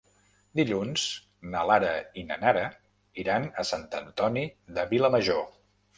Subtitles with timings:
[0.59, 1.03] Dilluns
[1.51, 1.91] na Lara
[2.21, 2.63] i na Nara
[3.25, 4.47] iran a Sant Antoni
[4.79, 5.45] de Vilamajor.